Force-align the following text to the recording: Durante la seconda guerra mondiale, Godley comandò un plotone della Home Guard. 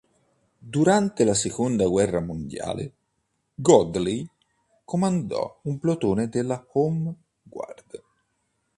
Durante 0.75 1.23
la 1.23 1.35
seconda 1.35 1.87
guerra 1.87 2.21
mondiale, 2.21 2.91
Godley 3.53 4.27
comandò 4.83 5.59
un 5.65 5.77
plotone 5.77 6.27
della 6.27 6.67
Home 6.71 7.13
Guard. 7.43 8.03